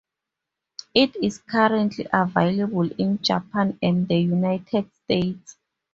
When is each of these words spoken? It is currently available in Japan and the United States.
It 0.95 1.15
is 1.21 1.37
currently 1.37 2.07
available 2.11 2.91
in 2.93 3.21
Japan 3.21 3.77
and 3.83 4.07
the 4.07 4.17
United 4.17 4.91
States. 5.03 5.57